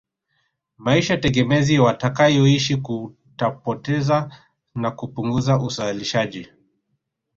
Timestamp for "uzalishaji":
5.59-6.47